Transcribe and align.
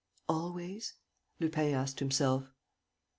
"Always?" 0.27 0.95
Lupin 1.39 1.75
asked 1.75 1.99
himself. 1.99 2.49